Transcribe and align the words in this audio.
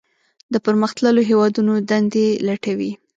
د 0.53 0.55
پرمختللو 0.65 1.21
هیوادونو 1.29 1.73
دندې 1.89 2.25
لټوي. 2.47 2.91